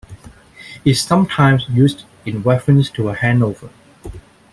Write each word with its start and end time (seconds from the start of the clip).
It's 0.83 0.99
sometimes 0.99 1.69
used 1.69 2.05
in 2.25 2.41
reference 2.41 2.89
to 2.89 3.09
a 3.09 3.13
hangover. 3.13 3.69